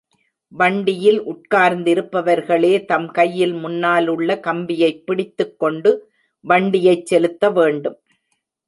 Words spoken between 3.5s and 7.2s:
முன்னாலுள்ள கம்பியைப் பிடித்துக் கொண்டு வண்டியைச்